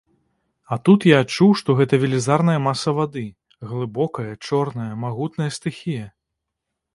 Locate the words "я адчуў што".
1.15-1.75